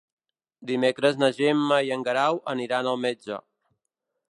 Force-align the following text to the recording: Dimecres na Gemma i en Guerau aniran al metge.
Dimecres 0.69 1.19
na 1.23 1.29
Gemma 1.41 1.77
i 1.89 1.93
en 1.97 2.07
Guerau 2.09 2.41
aniran 2.57 2.91
al 2.95 3.01
metge. 3.07 3.41